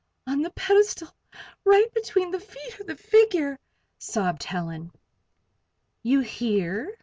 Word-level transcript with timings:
"On 0.25 0.41
the 0.41 0.49
pedestal, 0.49 1.09
right 1.63 1.85
between 1.93 2.31
the 2.31 2.39
feet 2.39 2.79
of 2.79 2.87
the 2.87 2.95
figure," 2.95 3.59
sobbed 3.99 4.41
Helen. 4.43 4.91
"You 6.01 6.21
hear?" 6.21 6.97